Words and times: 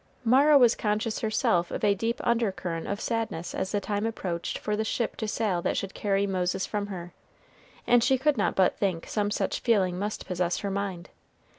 Mara 0.25 0.57
was 0.57 0.73
conscious 0.73 1.19
herself 1.19 1.69
of 1.69 1.83
a 1.83 1.93
deep 1.93 2.19
undercurrent 2.23 2.87
of 2.87 2.99
sadness 2.99 3.53
as 3.53 3.71
the 3.71 3.79
time 3.79 4.07
approached 4.07 4.57
for 4.57 4.75
the 4.75 4.83
ship 4.83 5.15
to 5.17 5.27
sail 5.27 5.61
that 5.61 5.77
should 5.77 5.93
carry 5.93 6.25
Moses 6.25 6.65
from 6.65 6.87
her, 6.87 7.13
and 7.85 8.03
she 8.03 8.17
could 8.17 8.35
not 8.35 8.55
but 8.55 8.79
think 8.79 9.05
some 9.07 9.29
such 9.29 9.59
feeling 9.59 9.99
must 9.99 10.25
possess 10.25 10.57
her 10.65 10.71
mind. 10.71 11.11